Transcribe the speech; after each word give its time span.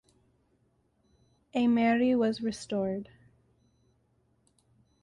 Aimeri 1.53 2.15
was 2.17 2.41
restored. 2.41 3.07